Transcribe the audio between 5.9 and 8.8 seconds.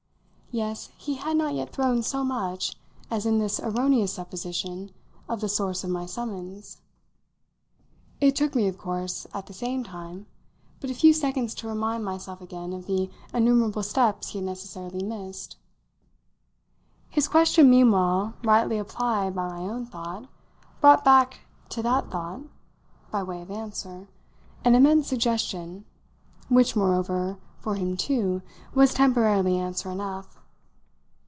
summons. It took me of